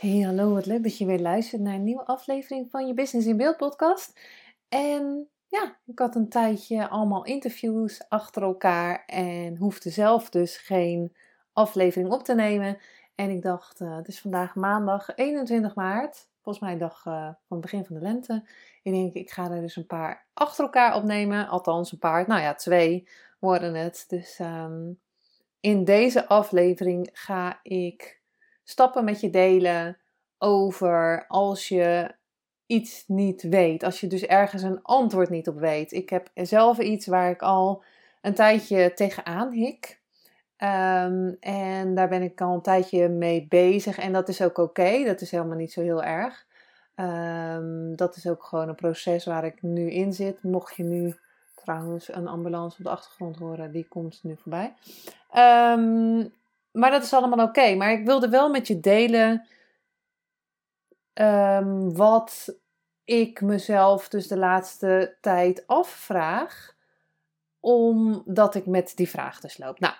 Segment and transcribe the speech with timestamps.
[0.00, 3.26] Hey, hallo, wat leuk dat je weer luistert naar een nieuwe aflevering van je Business
[3.26, 4.20] in Beeld podcast.
[4.68, 11.16] En ja, ik had een tijdje allemaal interviews achter elkaar en hoefde zelf dus geen
[11.52, 12.78] aflevering op te nemen.
[13.14, 17.56] En ik dacht, uh, het is vandaag maandag 21 maart, volgens mij dag uh, van
[17.56, 18.48] het begin van de lente.
[18.82, 22.40] Ik denk, ik ga er dus een paar achter elkaar opnemen, althans een paar, nou
[22.40, 24.04] ja, twee worden het.
[24.08, 25.00] Dus um,
[25.60, 28.19] in deze aflevering ga ik
[28.70, 29.96] stappen met je delen
[30.38, 32.14] over als je
[32.66, 33.82] iets niet weet.
[33.82, 35.92] Als je dus ergens een antwoord niet op weet.
[35.92, 37.82] Ik heb zelf iets waar ik al
[38.20, 40.00] een tijdje tegenaan hik.
[40.58, 43.98] Um, en daar ben ik al een tijdje mee bezig.
[43.98, 45.04] En dat is ook oké.
[45.04, 46.46] Dat is helemaal niet zo heel erg.
[46.96, 50.42] Um, dat is ook gewoon een proces waar ik nu in zit.
[50.42, 51.14] Mocht je nu
[51.54, 54.74] trouwens een ambulance op de achtergrond horen, die komt nu voorbij.
[55.76, 56.32] Um,
[56.72, 57.74] maar dat is allemaal oké.
[57.74, 59.46] Maar ik wilde wel met je delen
[61.14, 62.58] um, wat
[63.04, 66.76] ik mezelf dus de laatste tijd afvraag.
[67.60, 69.80] Omdat ik met die vraag dus loop.
[69.80, 69.94] Nou,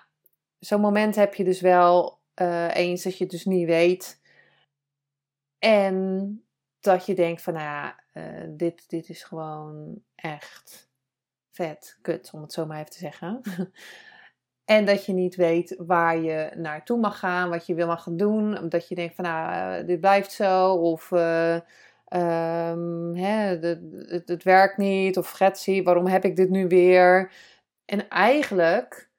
[0.59, 4.21] zo'n moment heb je dus wel uh, eens dat je het dus niet weet.
[5.59, 6.45] En
[6.79, 10.89] dat je denkt van, nou uh, dit, dit is gewoon echt
[11.51, 13.41] vet kut, om het zo maar even te zeggen.
[14.65, 18.17] En dat je niet weet waar je naartoe mag gaan, wat je wil mag gaan
[18.17, 18.59] doen.
[18.59, 20.73] Omdat je denkt van nou, eh, dit blijft zo.
[20.73, 21.53] Of uh,
[22.13, 25.17] um, hè, het, het, werkt niet.
[25.17, 27.31] Of Getsie, waarom heb ik dit nu weer?
[27.85, 29.09] En eigenlijk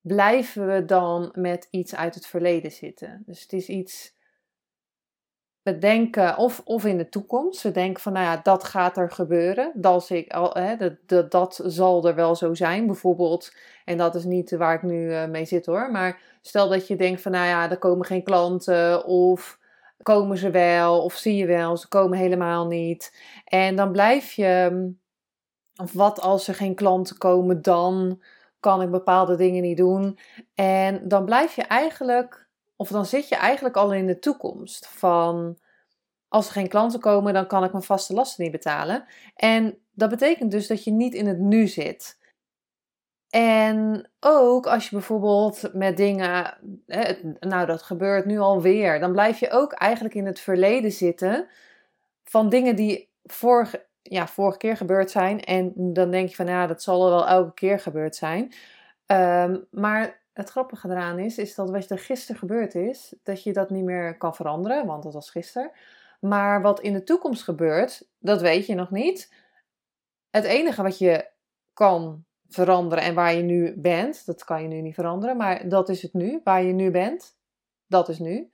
[0.00, 3.22] blijven we dan met iets uit het verleden zitten.
[3.26, 4.18] Dus het is iets
[5.72, 9.10] we denken, of, of in de toekomst, we denken van, nou ja, dat gaat er
[9.10, 9.72] gebeuren.
[9.74, 13.52] Dat, ik, hè, dat, dat, dat zal er wel zo zijn, bijvoorbeeld.
[13.84, 15.90] En dat is niet waar ik nu uh, mee zit hoor.
[15.90, 19.04] Maar stel dat je denkt van, nou ja, er komen geen klanten.
[19.04, 19.58] Of
[20.02, 23.16] komen ze wel, of zie je wel, ze komen helemaal niet.
[23.44, 24.92] En dan blijf je,
[25.82, 28.22] of wat als er geen klanten komen, dan
[28.60, 30.18] kan ik bepaalde dingen niet doen.
[30.54, 32.48] En dan blijf je eigenlijk
[32.80, 35.58] of dan zit je eigenlijk al in de toekomst van
[36.28, 39.04] als er geen klanten komen, dan kan ik mijn vaste lasten niet betalen.
[39.34, 42.18] En dat betekent dus dat je niet in het nu zit.
[43.30, 46.58] En ook als je bijvoorbeeld met dingen,
[47.40, 51.48] nou dat gebeurt nu alweer, dan blijf je ook eigenlijk in het verleden zitten
[52.24, 55.40] van dingen die vorige, ja, vorige keer gebeurd zijn.
[55.40, 58.52] En dan denk je van ja, dat zal er wel elke keer gebeurd zijn.
[59.06, 63.52] Um, maar het grappige eraan is, is dat wat er gisteren gebeurd is, dat je
[63.52, 65.70] dat niet meer kan veranderen, want dat was gisteren.
[66.20, 69.34] Maar wat in de toekomst gebeurt, dat weet je nog niet.
[70.30, 71.28] Het enige wat je
[71.72, 75.88] kan veranderen en waar je nu bent, dat kan je nu niet veranderen, maar dat
[75.88, 76.40] is het nu.
[76.44, 77.36] Waar je nu bent,
[77.86, 78.50] dat is nu.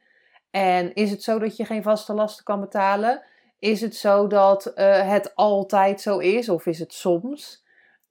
[0.51, 3.23] En is het zo dat je geen vaste lasten kan betalen?
[3.59, 7.65] Is het zo dat uh, het altijd zo is, of is het soms?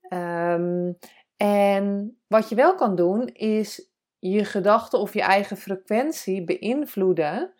[0.10, 0.98] Um,
[1.38, 7.54] en wat je wel kan doen, is je gedachten of je eigen frequentie beïnvloeden,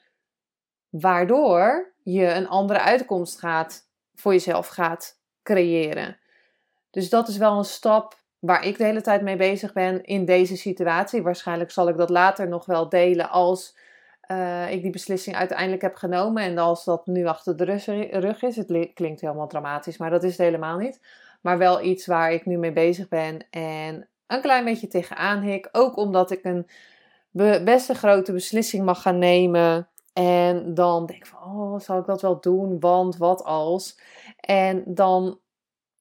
[0.90, 6.18] waardoor je een andere uitkomst gaat voor jezelf gaat creëren.
[6.92, 10.26] Dus dat is wel een stap waar ik de hele tijd mee bezig ben in
[10.26, 11.22] deze situatie.
[11.22, 13.78] Waarschijnlijk zal ik dat later nog wel delen als
[14.32, 17.64] uh, ik die beslissing uiteindelijk heb genomen en als dat nu achter de
[18.12, 18.56] rug is.
[18.56, 21.00] Het klinkt helemaal dramatisch, maar dat is het helemaal niet
[21.46, 25.70] maar wel iets waar ik nu mee bezig ben en een klein beetje tegenaan hik.
[25.72, 26.68] Ook omdat ik een
[27.66, 29.90] best een grote beslissing mag gaan nemen.
[30.14, 32.80] En dan denk ik van, oh, zal ik dat wel doen?
[32.80, 34.00] Want wat als?
[34.40, 35.40] En dan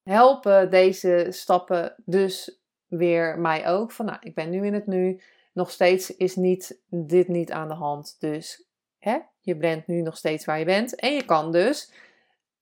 [0.02, 3.92] helpen deze stappen dus weer mij ook.
[3.92, 5.20] Van, nou, ik ben nu in het nu.
[5.52, 8.16] Nog steeds is niet, dit niet aan de hand.
[8.18, 8.68] Dus
[8.98, 10.94] hè, je bent nu nog steeds waar je bent.
[10.94, 11.92] En je kan dus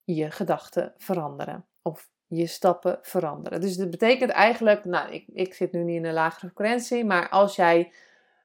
[0.04, 1.66] je gedachten veranderen.
[1.82, 3.60] Of je stappen veranderen.
[3.60, 7.28] Dus dat betekent eigenlijk, nou, ik, ik zit nu niet in een lagere frequentie, maar
[7.28, 7.92] als jij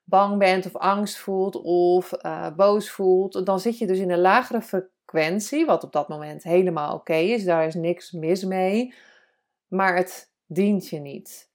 [0.03, 4.19] bang bent of angst voelt of uh, boos voelt, dan zit je dus in een
[4.19, 7.43] lagere frequentie, wat op dat moment helemaal oké is.
[7.43, 8.93] Daar is niks mis mee,
[9.67, 11.49] maar het dient je niet.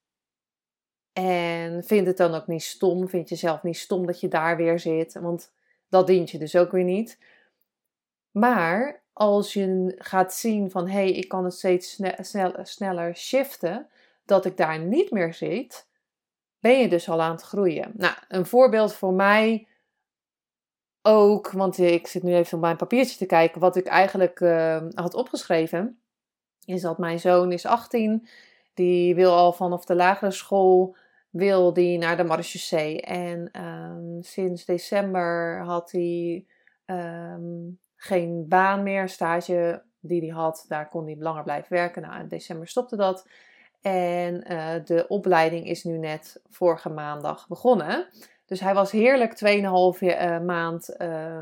[1.13, 3.09] En vind het dan ook niet stom.
[3.09, 5.13] Vind je zelf niet stom dat je daar weer zit.
[5.13, 5.53] Want
[5.89, 7.19] dat dient je dus ook weer niet.
[8.31, 12.01] Maar als je gaat zien van hé, hey, ik kan het steeds
[12.63, 13.89] sneller shiften,
[14.25, 15.89] dat ik daar niet meer zit,
[16.61, 17.91] ben je dus al aan het groeien.
[17.95, 19.67] Nou, een voorbeeld voor mij
[21.03, 24.83] ook, want ik zit nu even op mijn papiertje te kijken, wat ik eigenlijk uh,
[24.95, 26.01] had opgeschreven,
[26.65, 28.29] is dat mijn zoon is 18,
[28.75, 30.97] die wil al vanaf de lagere school
[31.31, 33.01] wil die naar de marechaussee.
[33.01, 36.47] En um, sinds december had hij
[36.87, 42.03] um, geen baan meer, stage die hij had, daar kon hij langer blijven werken.
[42.03, 43.29] Nou, in december stopte dat.
[43.81, 48.07] En uh, de opleiding is nu net vorige maandag begonnen.
[48.47, 51.39] Dus hij was heerlijk 2,5 uh, maand uh,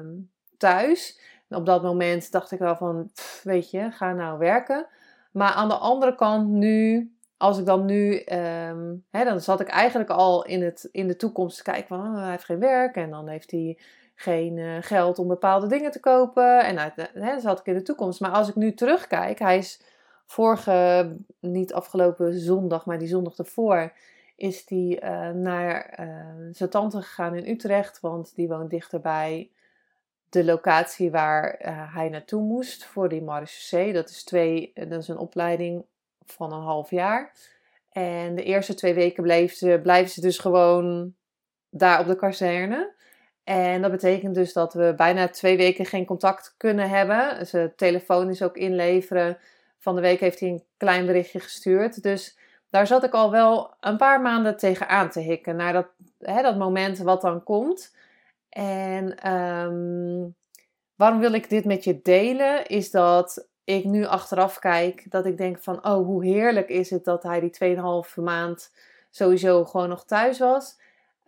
[0.57, 1.21] thuis.
[1.49, 3.11] En op dat moment dacht ik wel van,
[3.43, 4.87] weet je, ga nou werken.
[5.33, 9.69] Maar aan de andere kant nu, als ik dan nu, um, hè, dan zat ik
[9.69, 12.97] eigenlijk al in, het, in de toekomst te kijken van, oh, hij heeft geen werk
[12.97, 13.79] en dan heeft hij
[14.21, 16.65] geen uh, geld om bepaalde dingen te kopen.
[16.65, 18.21] En dan zat ik in de toekomst.
[18.21, 19.83] Maar als ik nu terugkijk, hij is
[20.27, 23.93] vorige, niet afgelopen zondag, maar die zondag ervoor,
[24.37, 29.51] is hij uh, naar uh, zijn tante gegaan in Utrecht, want die woont dichterbij
[30.29, 31.57] de locatie waar
[31.93, 33.93] hij naartoe moest voor die marechaussee.
[33.93, 35.85] Dat is twee, dat is een opleiding
[36.25, 37.33] van een half jaar.
[37.91, 41.15] En de eerste twee weken bleef ze, blijven ze dus gewoon
[41.71, 42.99] daar op de kazerne.
[43.51, 47.47] En dat betekent dus dat we bijna twee weken geen contact kunnen hebben.
[47.47, 49.39] Zijn telefoon is ook inleveren.
[49.79, 52.03] Van de week heeft hij een klein berichtje gestuurd.
[52.03, 52.39] Dus
[52.69, 55.57] daar zat ik al wel een paar maanden tegen aan te hikken.
[55.57, 55.87] Naar dat,
[56.19, 57.97] hè, dat moment wat dan komt.
[58.49, 60.35] En um,
[60.97, 62.67] waarom wil ik dit met je delen?
[62.67, 65.11] Is dat ik nu achteraf kijk.
[65.11, 68.73] Dat ik denk van, oh hoe heerlijk is het dat hij die 2,5 maand
[69.11, 70.79] sowieso gewoon nog thuis was.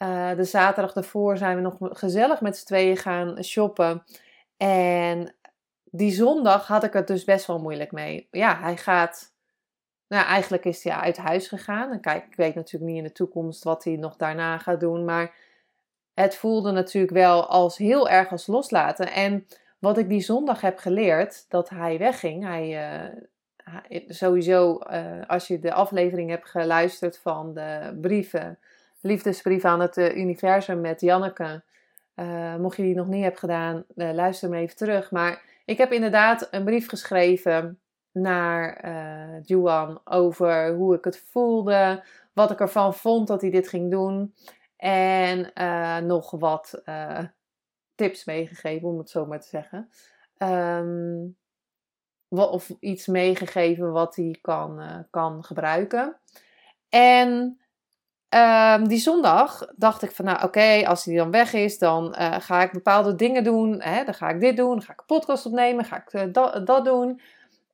[0.03, 4.05] Uh, de zaterdag daarvoor zijn we nog gezellig met z'n tweeën gaan shoppen.
[4.57, 5.35] En
[5.85, 8.29] die zondag had ik het dus best wel moeilijk mee.
[8.31, 9.35] Ja, hij gaat.
[10.09, 12.01] Nou, eigenlijk is hij uit huis gegaan.
[12.01, 15.05] Kijk, ik weet natuurlijk niet in de toekomst wat hij nog daarna gaat doen.
[15.05, 15.35] Maar
[16.15, 19.13] het voelde natuurlijk wel als heel erg als loslaten.
[19.13, 19.47] En
[19.79, 22.45] wat ik die zondag heb geleerd, dat hij wegging.
[22.45, 23.01] Hij,
[23.89, 28.59] uh, sowieso, uh, als je de aflevering hebt geluisterd van de brieven
[29.03, 31.63] liefdesbrief aan het uh, universum met Janneke.
[32.17, 35.11] Uh, mocht je die nog niet hebben gedaan, uh, luister hem even terug.
[35.11, 37.81] Maar ik heb inderdaad een brief geschreven
[38.13, 43.69] naar uh, Juan over hoe ik het voelde, wat ik ervan vond dat hij dit
[43.69, 44.35] ging doen.
[44.77, 45.53] En
[46.07, 46.83] nog wat
[47.95, 49.91] tips meegegeven, om het zo maar te zeggen.
[50.39, 51.37] Um,
[52.29, 56.21] of iets meegegeven wat hij kan, kan gebruiken.
[56.89, 57.61] En
[58.35, 62.37] Um, die zondag dacht ik van, nou oké, als hij dan weg is, dan uh,
[62.39, 63.81] ga ik bepaalde dingen doen.
[63.83, 64.05] Hè?
[64.05, 66.85] Dan ga ik dit doen, ga ik een podcast opnemen, ga ik uh, dat, dat
[66.85, 67.21] doen.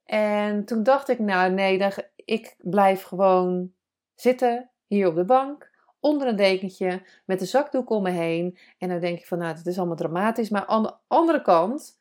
[0.05, 3.71] En toen dacht ik, nou nee, dan, ik blijf gewoon
[4.15, 8.57] zitten hier op de bank, onder een dekentje, met een zakdoek om me heen.
[8.77, 10.49] En dan denk ik van, nou, het is allemaal dramatisch.
[10.49, 11.99] Maar aan de andere kant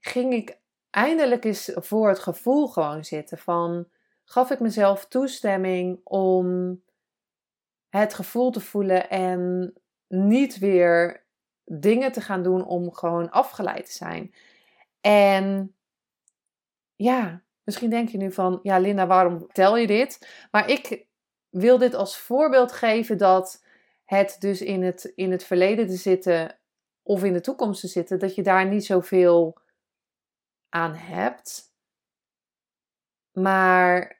[0.00, 0.58] ging ik
[0.90, 3.88] eindelijk eens voor het gevoel gewoon zitten van,
[4.24, 6.80] gaf ik mezelf toestemming om
[7.88, 9.72] het gevoel te voelen en
[10.08, 11.26] niet weer
[11.64, 14.34] dingen te gaan doen om gewoon afgeleid te zijn.
[15.00, 15.74] En
[16.96, 20.28] ja, misschien denk je nu van, ja Linda, waarom tel je dit?
[20.50, 21.06] Maar ik
[21.48, 23.64] wil dit als voorbeeld geven dat
[24.04, 26.58] het dus in het, in het verleden te zitten
[27.02, 29.58] of in de toekomst te zitten, dat je daar niet zoveel
[30.68, 31.72] aan hebt.
[33.32, 34.17] Maar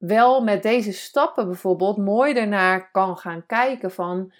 [0.00, 4.32] wel met deze stappen bijvoorbeeld mooi ernaar kan gaan kijken van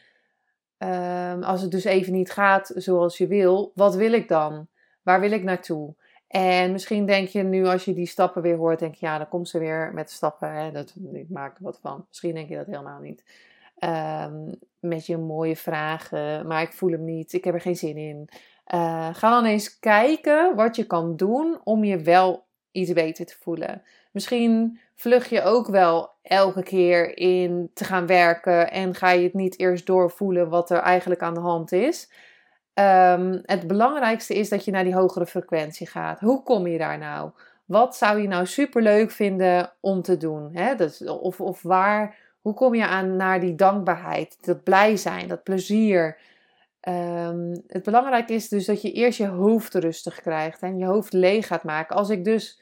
[0.78, 4.68] um, als het dus even niet gaat zoals je wil, wat wil ik dan?
[5.02, 5.94] Waar wil ik naartoe?
[6.28, 9.28] En misschien denk je nu als je die stappen weer hoort, denk je ja, dan
[9.28, 10.52] komt ze weer met stappen.
[10.52, 12.04] Hè, dat, ik maak er wat van.
[12.08, 13.24] Misschien denk je dat helemaal niet.
[13.78, 17.96] Um, met je mooie vragen, maar ik voel hem niet, ik heb er geen zin
[17.96, 18.28] in.
[18.74, 23.36] Uh, ga dan eens kijken wat je kan doen om je wel iets beter te
[23.40, 23.82] voelen.
[24.10, 29.34] Misschien vlug je ook wel elke keer in te gaan werken en ga je het
[29.34, 32.12] niet eerst doorvoelen wat er eigenlijk aan de hand is.
[32.74, 36.20] Um, het belangrijkste is dat je naar die hogere frequentie gaat.
[36.20, 37.30] Hoe kom je daar nou?
[37.64, 40.50] Wat zou je nou super leuk vinden om te doen?
[40.52, 40.74] Hè?
[41.10, 46.18] Of, of waar, hoe kom je aan naar die dankbaarheid, dat blij zijn, dat plezier?
[46.88, 51.12] Um, het belangrijke is dus dat je eerst je hoofd rustig krijgt en je hoofd
[51.12, 51.96] leeg gaat maken.
[51.96, 52.59] Als ik dus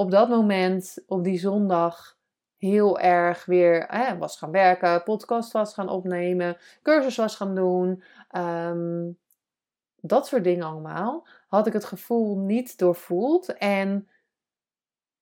[0.00, 2.18] op dat moment, op die zondag,
[2.58, 9.10] heel erg weer was gaan werken, podcast was gaan opnemen, cursus was gaan doen, ehm,
[10.00, 13.52] dat soort dingen allemaal, had ik het gevoel niet doorvoeld.
[13.56, 14.08] En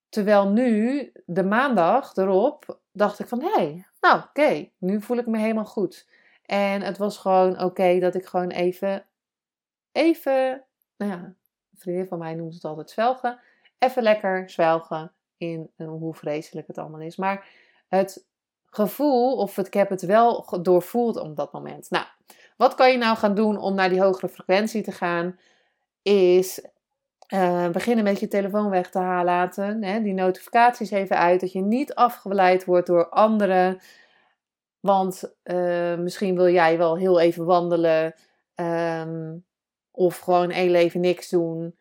[0.09, 5.27] terwijl nu, de maandag erop, dacht ik van hé, hey, nou oké, nu voel ik
[5.27, 6.09] me helemaal goed.
[6.43, 9.07] En het was gewoon oké dat ik gewoon even,
[9.93, 10.65] even,
[10.97, 13.41] nou ja, een vriendin van mij noemt het altijd zwelgen.
[13.79, 17.17] Even lekker zwelgen in hoe vreselijk het allemaal is.
[17.17, 17.49] Maar
[17.89, 18.27] het
[18.65, 21.91] gevoel, of ik heb het wel doorvoeld op dat moment.
[21.91, 22.05] Nou,
[22.57, 25.39] wat kan je nou gaan doen om naar die hogere frequentie te gaan?
[26.03, 26.69] Is
[27.35, 29.85] uh, beginnen met je telefoon weg te halen, laten.
[29.85, 33.81] Hè, die notificaties even uit, dat je niet afgeleid wordt door anderen.
[34.81, 38.15] Want uh, misschien wil jij wel heel even wandelen.
[38.55, 39.47] Um,
[39.91, 41.78] of gewoon heel even niks doen.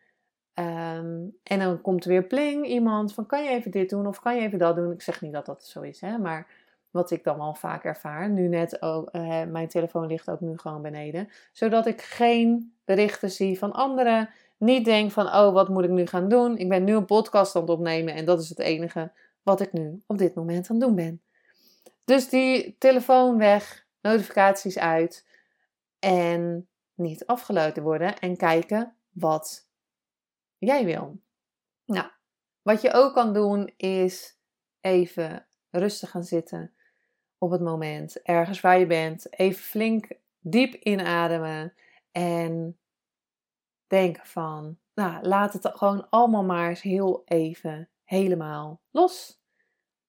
[0.58, 4.20] Um, en dan komt er weer pling iemand van kan je even dit doen of
[4.20, 4.92] kan je even dat doen.
[4.92, 6.46] Ik zeg niet dat dat zo is, hè, maar
[6.90, 8.30] wat ik dan wel vaak ervaar.
[8.30, 11.28] Nu net ook, uh, mijn telefoon ligt ook nu gewoon beneden.
[11.52, 14.30] Zodat ik geen berichten zie van anderen.
[14.56, 16.56] Niet denk van oh wat moet ik nu gaan doen.
[16.56, 19.10] Ik ben nu een podcast aan het opnemen en dat is het enige
[19.42, 21.22] wat ik nu op dit moment aan het doen ben.
[22.04, 25.26] Dus die telefoon weg, notificaties uit
[25.98, 29.67] en niet afgeluid worden en kijken wat
[30.58, 31.20] jij wil.
[31.84, 32.10] Nou,
[32.62, 34.38] wat je ook kan doen is
[34.80, 36.72] even rustig gaan zitten
[37.38, 40.08] op het moment, ergens waar je bent, even flink
[40.40, 41.74] diep inademen
[42.12, 42.78] en
[43.86, 49.40] denken van, nou, laat het gewoon allemaal maar eens heel even helemaal los.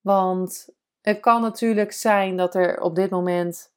[0.02, 0.70] Want
[1.02, 3.74] het kan natuurlijk zijn dat er op dit moment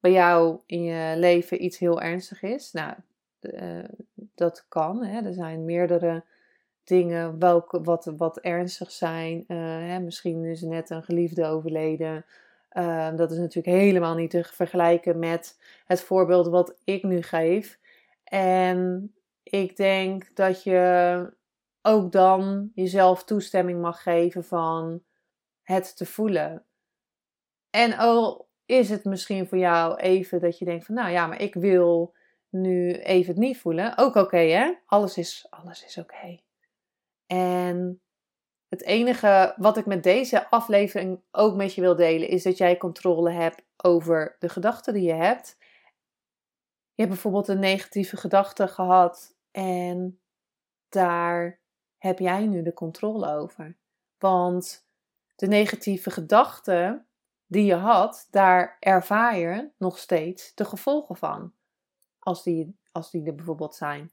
[0.00, 2.72] bij jou in je leven iets heel ernstig is.
[2.72, 2.94] Nou,
[4.34, 5.04] dat kan.
[5.04, 5.20] Hè.
[5.20, 6.24] Er zijn meerdere
[6.84, 9.44] dingen welke, wat, wat ernstig zijn.
[9.48, 12.24] Uh, hè, misschien is net een geliefde overleden.
[12.72, 17.78] Uh, dat is natuurlijk helemaal niet te vergelijken met het voorbeeld wat ik nu geef.
[18.24, 21.32] En ik denk dat je
[21.82, 25.02] ook dan jezelf toestemming mag geven van
[25.62, 26.64] het te voelen.
[27.70, 31.40] En al is het misschien voor jou even dat je denkt van nou ja, maar
[31.40, 32.14] ik wil
[32.50, 33.98] nu even het niet voelen.
[33.98, 34.72] Ook oké hè?
[34.86, 36.40] Alles is, alles is oké.
[37.26, 38.02] En
[38.68, 42.76] het enige wat ik met deze aflevering ook met je wil delen is dat jij
[42.76, 45.56] controle hebt over de gedachten die je hebt.
[46.94, 50.20] Je hebt bijvoorbeeld een negatieve gedachte gehad en
[50.88, 51.60] daar
[51.98, 53.76] heb jij nu de controle over.
[54.18, 54.86] Want
[55.36, 57.06] de negatieve gedachten
[57.46, 61.52] die je had, daar ervaar je nog steeds de gevolgen van.
[62.20, 64.12] Als die, als die er bijvoorbeeld zijn.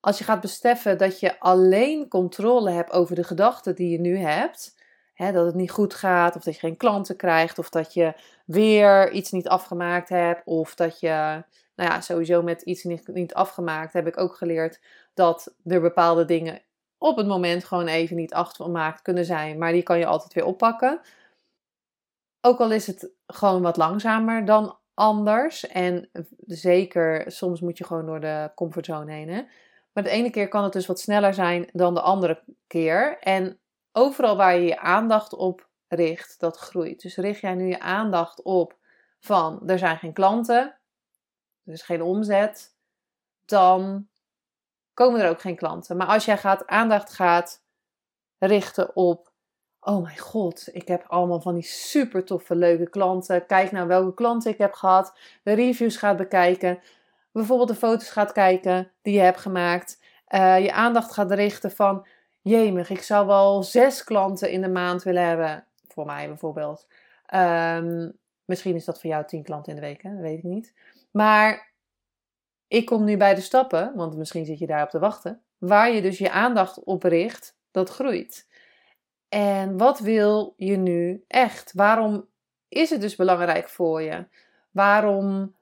[0.00, 4.16] Als je gaat beseffen dat je alleen controle hebt over de gedachten die je nu
[4.16, 4.76] hebt,
[5.14, 8.14] hè, dat het niet goed gaat, of dat je geen klanten krijgt, of dat je
[8.46, 11.44] weer iets niet afgemaakt hebt, of dat je
[11.74, 14.80] nou ja, sowieso met iets niet, niet afgemaakt heb ik ook geleerd
[15.14, 16.62] dat er bepaalde dingen
[16.98, 19.58] op het moment gewoon even niet afgemaakt kunnen zijn.
[19.58, 21.00] Maar die kan je altijd weer oppakken.
[22.40, 25.66] Ook al is het gewoon wat langzamer dan anders.
[25.66, 26.10] En
[26.46, 29.28] zeker, soms moet je gewoon door de comfortzone heen.
[29.28, 29.42] Hè?
[29.92, 33.18] Maar de ene keer kan het dus wat sneller zijn dan de andere keer.
[33.18, 33.58] En
[33.92, 37.02] overal waar je je aandacht op richt, dat groeit.
[37.02, 38.76] Dus richt jij nu je aandacht op
[39.20, 40.78] van er zijn geen klanten,
[41.62, 42.74] dus geen omzet,
[43.44, 44.08] dan
[44.94, 45.96] komen er ook geen klanten.
[45.96, 47.64] Maar als jij gaat, aandacht gaat
[48.38, 49.31] richten op,
[49.84, 53.46] oh mijn god, ik heb allemaal van die super toffe, leuke klanten.
[53.46, 55.18] Kijk nou welke klanten ik heb gehad.
[55.42, 56.78] De reviews gaat bekijken.
[57.32, 60.00] Bijvoorbeeld de foto's gaat kijken die je hebt gemaakt.
[60.28, 62.06] Uh, je aandacht gaat richten van,
[62.40, 65.66] jemig, ik zou wel zes klanten in de maand willen hebben.
[65.88, 66.86] Voor mij bijvoorbeeld.
[67.34, 70.74] Um, misschien is dat voor jou tien klanten in de week, weet ik niet.
[71.10, 71.72] Maar
[72.68, 76.02] ik kom nu bij de stappen, want misschien zit je daarop te wachten, waar je
[76.02, 78.46] dus je aandacht op richt, dat groeit.
[79.34, 81.72] En wat wil je nu echt?
[81.72, 82.28] Waarom
[82.68, 84.26] is het dus belangrijk voor je?
[84.70, 85.54] Waarom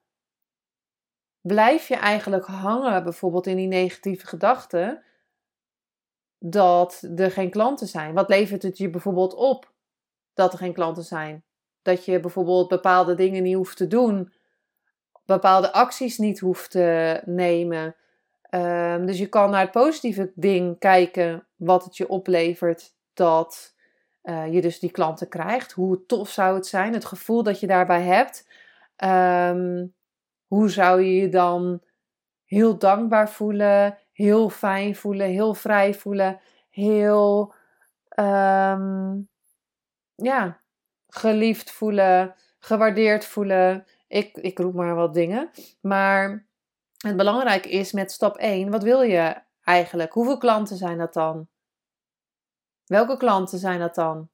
[1.40, 5.02] blijf je eigenlijk hangen bijvoorbeeld in die negatieve gedachten
[6.38, 8.14] dat er geen klanten zijn?
[8.14, 9.72] Wat levert het je bijvoorbeeld op
[10.34, 11.44] dat er geen klanten zijn?
[11.82, 14.32] Dat je bijvoorbeeld bepaalde dingen niet hoeft te doen
[15.24, 17.96] bepaalde acties niet hoeft te nemen.
[18.50, 23.74] Um, dus je kan naar het positieve ding kijken, wat het je oplevert dat
[24.22, 25.72] uh, je dus die klanten krijgt.
[25.72, 28.48] Hoe tof zou het zijn, het gevoel dat je daarbij hebt.
[29.04, 29.94] Um,
[30.46, 31.82] hoe zou je je dan
[32.44, 37.54] heel dankbaar voelen, heel fijn voelen, heel vrij voelen, heel
[38.20, 39.28] um,
[40.14, 40.60] ja,
[41.08, 43.86] geliefd voelen, gewaardeerd voelen.
[44.08, 45.50] Ik, ik roep maar wat dingen.
[45.80, 46.46] Maar
[46.96, 50.12] het belangrijke is met stap 1, wat wil je eigenlijk?
[50.12, 51.48] Hoeveel klanten zijn dat dan?
[52.90, 54.28] Welke klanten zijn dat dan?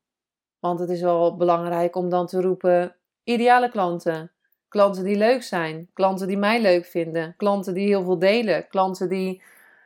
[0.58, 4.32] Want het is wel belangrijk om dan te roepen: ideale klanten.
[4.68, 9.08] Klanten die leuk zijn, klanten die mij leuk vinden, klanten die heel veel delen, klanten
[9.08, 9.42] die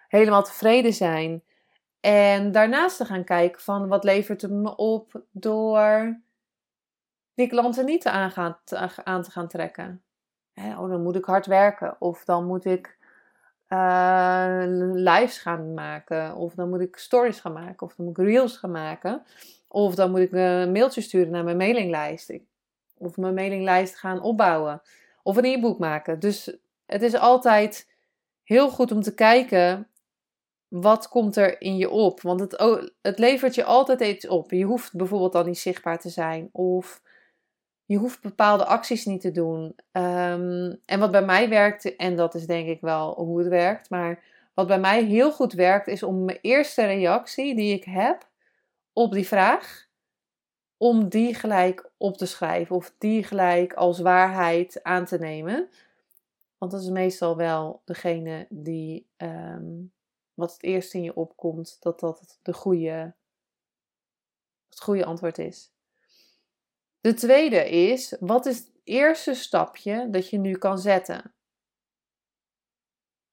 [0.09, 1.43] helemaal tevreden zijn.
[2.01, 6.21] En daarnaast te gaan kijken van wat levert het me op door
[7.35, 8.59] die klanten niet aan, gaan,
[9.05, 10.03] aan te gaan trekken.
[10.55, 11.97] oh, dan moet ik hard werken.
[11.99, 12.99] Of dan moet ik
[13.73, 14.63] uh,
[14.93, 16.35] lives gaan maken.
[16.35, 17.87] Of dan moet ik stories gaan maken.
[17.87, 19.23] Of dan moet ik reels gaan maken.
[19.69, 22.33] Of dan moet ik een mailtje sturen naar mijn mailinglijst.
[22.99, 24.83] Of mijn mailinglijst gaan opbouwen.
[25.23, 26.19] Of een e-book maken.
[26.19, 27.93] Dus het is altijd
[28.43, 29.91] heel goed om te kijken
[30.71, 32.21] wat komt er in je op?
[32.21, 34.51] Want het, het levert je altijd iets op.
[34.51, 36.49] Je hoeft bijvoorbeeld dan niet zichtbaar te zijn.
[36.53, 37.03] Of
[37.91, 39.77] je hoeft bepaalde acties niet te doen.
[39.93, 43.91] Ehm, en wat bij mij werkt, en dat is denk ik wel hoe het werkt,
[43.91, 44.23] maar
[44.55, 48.29] wat bij mij heel goed werkt, is om mijn eerste reactie die ik heb
[48.93, 49.89] op die vraag,
[50.77, 55.69] om die gelijk op te schrijven of die gelijk als waarheid aan te nemen.
[56.59, 59.83] Want dat is meestal wel degene die ehm,
[60.35, 63.15] wat het eerst in je opkomt, dat dat de goede,
[64.69, 65.73] het goede antwoord is.
[67.01, 71.35] De tweede is, wat is het eerste stapje dat je nu kan zetten?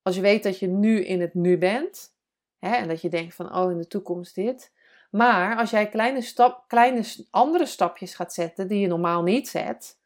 [0.02, 2.16] Als je weet dat je nu in het nu bent,
[2.60, 4.74] hè, en dat je denkt van, oh, in de toekomst dit.
[5.12, 10.00] Maar als jij kleine, stap, kleine andere stapjes gaat zetten die je normaal niet zet,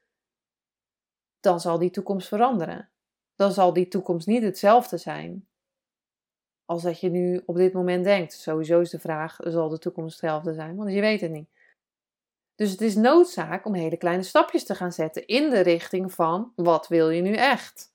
[1.40, 2.90] dan zal die toekomst veranderen.
[3.36, 5.48] Dan zal die toekomst niet hetzelfde zijn
[6.66, 8.34] als dat je nu op dit moment denkt.
[8.34, 10.76] Sowieso is de vraag, zal de toekomst hetzelfde zijn?
[10.76, 11.50] Want je weet het niet.
[12.56, 16.52] Dus het is noodzaak om hele kleine stapjes te gaan zetten in de richting van
[16.56, 17.94] wat wil je nu echt?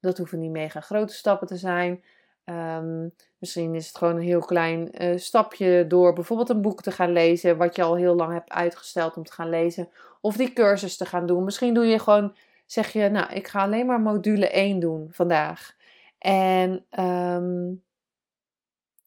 [0.00, 2.02] Dat hoeven niet mega grote stappen te zijn.
[2.44, 6.90] Ehm, misschien is het gewoon een heel klein uh, stapje door bijvoorbeeld een boek te
[6.90, 9.88] gaan lezen, wat je al heel lang hebt uitgesteld om te gaan lezen.
[10.20, 11.44] Of die cursus te gaan doen.
[11.44, 12.36] Misschien doe je gewoon,
[12.66, 15.76] zeg je, nou, ik ga alleen maar module 1 doen vandaag.
[16.18, 17.74] En ehm,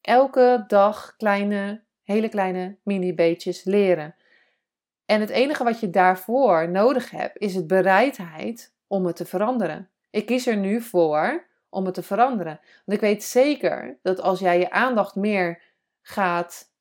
[0.02, 4.16] elke dag kleine, hele kleine mini-beetjes leren.
[5.06, 9.90] En het enige wat je daarvoor nodig hebt, is het bereidheid om het te veranderen.
[10.10, 12.60] Ik kies er nu voor om het te veranderen.
[12.86, 15.62] Want ik weet zeker dat als jij je aandacht meer
[16.02, 16.72] gaat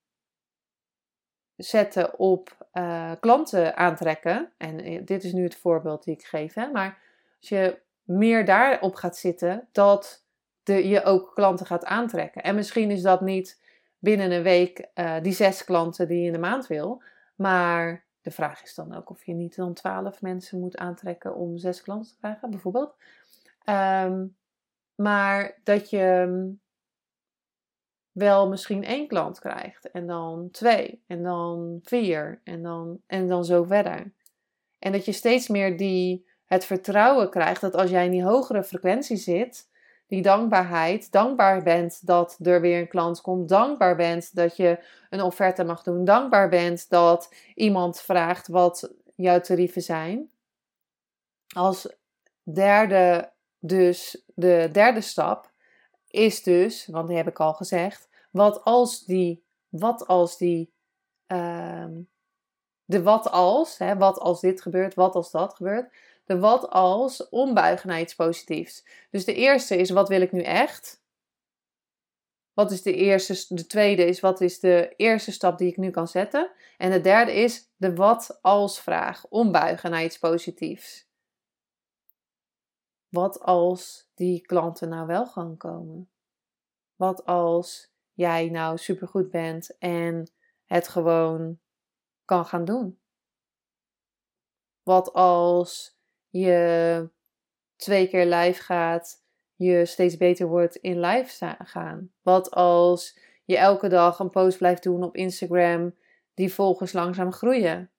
[1.56, 6.54] zetten op uh, klanten aantrekken, en eh, dit is nu het voorbeeld die ik geef,
[6.54, 6.98] hè, maar
[7.40, 10.24] als je meer daarop gaat zitten, dat
[10.62, 12.42] de, je ook klanten gaat aantrekken.
[12.42, 13.60] En misschien is dat niet
[14.00, 17.02] binnen een week uh, die zes klanten die je in de maand wil,
[17.34, 21.58] maar de vraag is dan ook of je niet dan twaalf mensen moet aantrekken om
[21.58, 22.94] zes klanten te krijgen, bijvoorbeeld.
[23.64, 24.26] Ehm,
[24.94, 26.60] maar dat je mm,
[28.12, 33.44] wel misschien één klant krijgt en dan twee en dan vier en dan, en dan
[33.44, 34.12] zo verder.
[34.78, 38.64] En dat je steeds meer die, het vertrouwen krijgt dat als jij in die hogere
[38.64, 39.69] frequentie zit,
[40.11, 45.23] die dankbaarheid, dankbaar bent dat er weer een klant komt, dankbaar bent dat je een
[45.23, 50.31] offerte mag doen, dankbaar bent dat iemand vraagt wat jouw tarieven zijn.
[51.55, 51.96] Als
[52.42, 55.51] derde, dus de derde stap
[56.07, 60.73] is dus, want die heb ik al gezegd, wat als die, wat als die,
[61.27, 62.01] ehm,
[62.85, 65.92] de wat als, hè, wat als dit gebeurt, wat als dat gebeurt
[66.30, 68.84] de wat als ombuigen naar iets positiefs.
[69.10, 71.02] Dus de eerste is wat wil ik nu echt?
[72.52, 73.54] Wat is de eerste?
[73.54, 76.52] De tweede is wat is de eerste stap die ik nu kan zetten?
[76.76, 79.26] En de derde is de wat als vraag.
[79.28, 81.08] Ombuigen naar iets positiefs.
[83.08, 86.10] Wat als die klanten nou wel gaan komen?
[86.96, 90.30] Wat als jij nou supergoed bent en
[90.64, 91.58] het gewoon
[92.24, 93.00] kan gaan doen?
[94.82, 95.98] Wat als
[96.30, 97.08] je
[97.76, 99.22] twee keer live gaat,
[99.54, 102.12] je steeds beter wordt in live gaan?
[102.22, 105.94] Wat als je elke dag een post blijft doen op Instagram
[106.34, 107.90] die volgers langzaam groeien?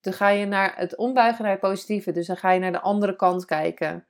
[0.00, 2.12] Dan ga je naar het ombuigen naar het positieve.
[2.12, 4.06] Dus dan ga je naar de andere kant kijken.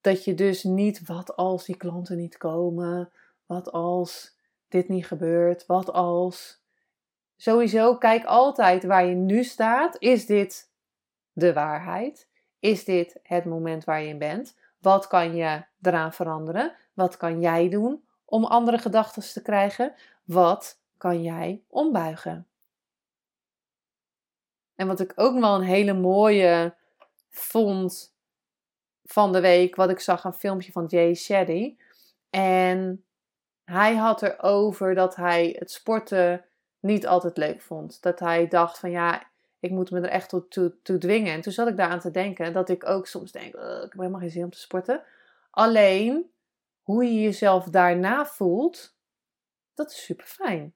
[0.00, 3.12] Dat je dus niet, wat als die klanten niet komen?
[3.46, 4.36] Wat als
[4.68, 5.66] dit niet gebeurt?
[5.66, 6.62] Wat als.
[7.36, 9.96] Sowieso kijk altijd waar je nu staat.
[9.98, 10.70] Is dit
[11.38, 12.28] de waarheid?
[12.58, 14.56] Is dit het moment waar je in bent?
[14.78, 16.74] Wat kan je eraan veranderen?
[16.94, 19.94] Wat kan jij doen om andere gedachten te krijgen?
[20.24, 22.46] Wat kan jij ombuigen.
[24.74, 26.74] En wat ik ook wel een hele mooie
[27.30, 28.16] vond
[29.04, 31.76] van de week, wat ik zag, een filmpje van Jay Shetty.
[32.30, 33.04] En
[33.64, 36.44] hij had erover dat hij het sporten
[36.80, 38.02] niet altijd leuk vond.
[38.02, 41.32] Dat hij dacht van ja, ik moet me er echt toe, toe, dwingen.
[41.32, 43.92] En toen zat ik daar aan te denken dat ik ook soms denk, ik heb
[43.92, 45.02] helemaal geen zin om te sporten.
[45.50, 46.30] Alleen,
[46.82, 48.96] hoe je jezelf daarna voelt,
[49.74, 50.74] dat is super fijn.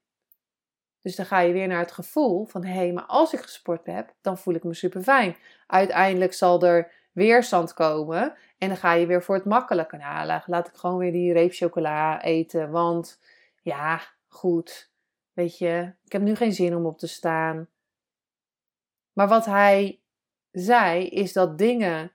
[1.01, 3.85] Dus dan ga je weer naar het gevoel van hé, hey, maar als ik gesport
[3.85, 5.35] heb, dan voel ik me super fijn.
[5.67, 9.97] Uiteindelijk zal er weerstand komen en dan ga je weer voor het makkelijke.
[9.97, 13.19] Nou, laat ik gewoon weer die reep chocola eten, want
[13.61, 14.91] ja, goed.
[15.33, 17.67] Weet je, ik heb nu geen zin om op te staan.
[19.13, 20.01] Maar wat hij
[20.51, 22.11] zei, is dat dingen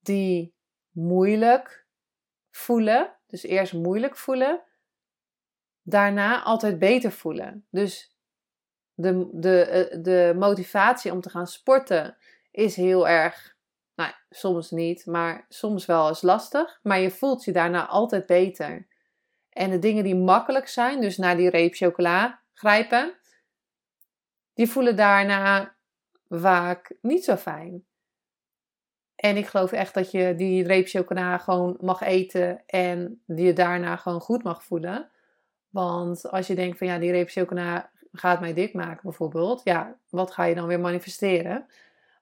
[0.00, 0.54] die
[0.90, 1.86] moeilijk
[2.50, 4.62] voelen, dus eerst moeilijk voelen,
[5.82, 7.66] daarna altijd beter voelen.
[7.70, 8.14] Dus
[8.94, 12.16] de, de, eh, de motivatie om te gaan sporten
[12.50, 13.56] is heel erg,
[13.94, 16.80] nou, soms niet, maar soms wel eens lastig.
[16.82, 18.86] Maar je voelt je daarna altijd beter.
[19.50, 23.18] En de dingen die makkelijk zijn, dus naar die reep chocola grijpen,
[24.54, 25.76] die voelen daarna
[26.30, 27.84] vaak niet zo fijn.
[29.16, 33.96] En ik geloof echt dat je die reep chocola gewoon mag eten en je daarna
[33.96, 35.10] gewoon goed mag voelen.
[35.70, 39.60] Want als je denkt van ja, die reep chocola gaat mij dik maken bijvoorbeeld.
[39.64, 41.66] Ja, wat ga je dan weer manifesteren?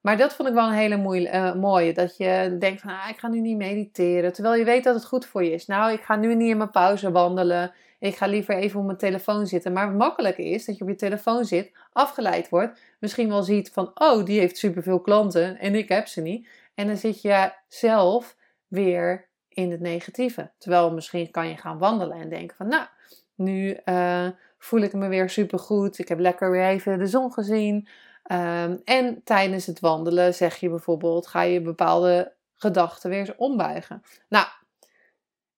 [0.00, 1.92] Maar dat vond ik wel een hele uh, mooie.
[1.92, 4.32] Dat je denkt van ah, ik ga nu niet mediteren.
[4.32, 5.66] Terwijl je weet dat het goed voor je is.
[5.66, 7.72] Nou, ik ga nu niet in mijn pauze wandelen.
[7.98, 9.72] Ik ga liever even op mijn telefoon zitten.
[9.72, 12.80] Maar het makkelijke is dat je op je telefoon zit, afgeleid wordt.
[13.00, 16.48] Misschien wel ziet van oh, die heeft superveel klanten en ik heb ze niet.
[16.74, 20.50] En dan zit je zelf weer in het negatieve.
[20.58, 22.86] Terwijl misschien kan je gaan wandelen en denken van nou,
[23.34, 25.98] nu uh, voel ik me weer super goed.
[25.98, 27.88] Ik heb lekker weer even de zon gezien.
[28.32, 34.02] Um, en tijdens het wandelen zeg je bijvoorbeeld, ga je bepaalde gedachten weer ombuigen.
[34.28, 34.46] Nou,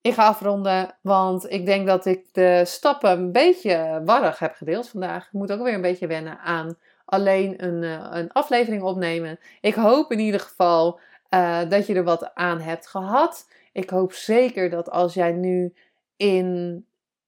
[0.00, 4.88] ik ga afronden, want ik denk dat ik de stappen een beetje warrig heb gedeeld
[4.88, 5.26] vandaag.
[5.26, 9.38] Ik moet ook weer een beetje wennen aan alleen een, uh, een aflevering opnemen.
[9.60, 13.48] Ik hoop in ieder geval uh, dat je er wat aan hebt gehad.
[13.72, 15.74] Ik hoop zeker dat als jij nu
[16.16, 16.84] in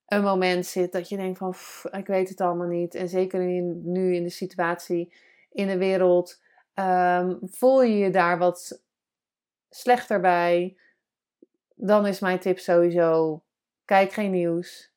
[0.06, 1.54] een moment zit dat je denkt van
[1.90, 2.94] ik weet het allemaal niet.
[2.94, 5.12] En zeker in, nu in de situatie
[5.52, 6.40] in de wereld
[6.74, 8.82] um, voel je je daar wat
[9.70, 10.76] slechter bij.
[11.74, 13.42] Dan is mijn tip sowieso
[13.84, 14.92] kijk geen nieuws.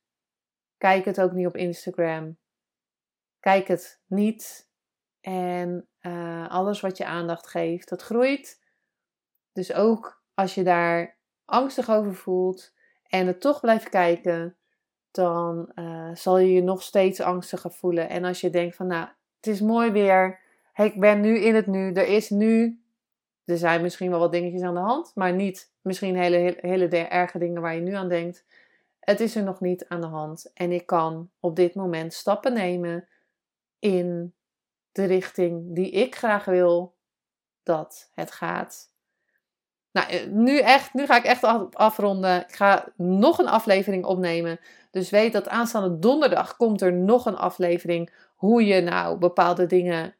[0.78, 2.38] Kijk het ook niet op Instagram.
[3.40, 4.70] Kijk het niet.
[5.22, 8.64] En uh, alles wat je aandacht geeft, dat groeit.
[9.52, 12.74] Dus ook als je daar angstig over voelt
[13.08, 14.58] en het toch blijft kijken,
[15.12, 18.10] dan uh, zal je je nog steeds angstiger voelen.
[18.10, 20.40] En als je denkt van, nou, het is mooi weer,
[20.76, 22.84] ik ben nu in het nu, er is nu,
[23.46, 27.38] er zijn misschien wel wat dingetjes aan de hand, maar niet misschien hele, hele, erge
[27.40, 28.46] dingen waar je nu aan denkt.
[29.00, 32.54] Het is er nog niet aan de hand en ik kan op dit moment stappen
[32.54, 33.08] nemen
[33.80, 34.34] in
[34.92, 36.96] de richting die ik graag wil
[37.64, 38.94] dat het gaat.
[39.92, 42.42] Nou, eh, nu echt, nu ga ik echt afronden.
[42.42, 44.60] Ik ga nog een aflevering opnemen.
[44.92, 50.16] Dus weet dat aanstaande donderdag komt er nog een aflevering hoe je nou bepaalde dingen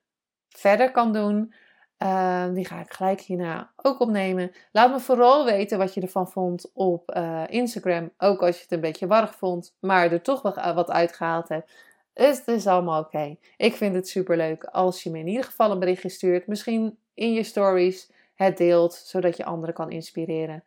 [0.50, 1.54] verder kan doen.
[2.00, 4.52] Uh, die ga ik gelijk hierna ook opnemen.
[4.72, 8.12] Laat me vooral weten wat je ervan vond op uh, Instagram.
[8.18, 11.72] Ook als je het een beetje warrig vond, maar er toch wat, wat uitgehaald hebt.
[12.14, 13.38] Het is allemaal oké.
[13.58, 16.48] Ik vind het super leuk als je me in ieder geval een berichtje stuurt.
[16.48, 20.64] Misschien in je stories het deelt, zodat je anderen kan inspireren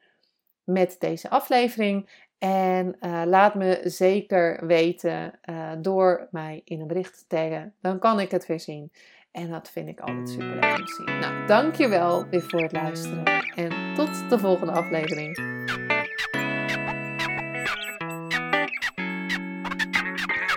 [0.65, 2.27] met deze aflevering.
[2.39, 5.41] En uh, laat me zeker weten
[5.79, 7.75] door mij in een bericht te taggen.
[7.81, 8.93] Dan kan ik het weer zien.
[9.31, 11.19] En dat vind ik altijd super leuk om te zien.
[11.19, 13.25] Nou, dankjewel weer voor het luisteren.
[13.55, 15.37] En tot de volgende aflevering.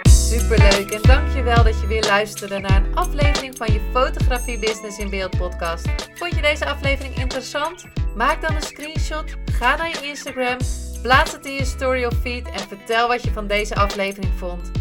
[0.09, 5.09] Superleuk en dankjewel dat je weer luisterde naar een aflevering van je Fotografie Business in
[5.09, 5.89] Beeld podcast.
[6.13, 7.85] Vond je deze aflevering interessant?
[8.15, 10.57] Maak dan een screenshot, ga naar je Instagram
[11.01, 14.80] Plaats het in je story of feed en vertel wat je van deze aflevering vond.